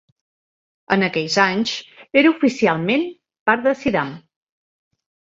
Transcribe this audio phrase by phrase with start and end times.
[0.93, 1.73] En aquells anys,
[2.21, 3.03] era oficialment
[3.51, 4.15] part de Zeddam.